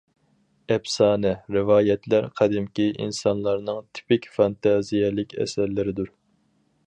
[0.75, 6.11] ئەپسانە، رىۋايەتلەر قەدىمكى ئىنسانلارنىڭ تىپىك فانتازىيەلىك ئەسەرلىرىدۇر.